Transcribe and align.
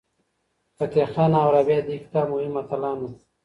فتح 0.77 1.05
خان 1.13 1.31
او 1.41 1.47
رابعه 1.55 1.81
د 1.83 1.87
دې 1.87 1.95
کتاب 2.03 2.25
مهم 2.33 2.53
اتلان 2.61 2.97
وو. 2.99 3.09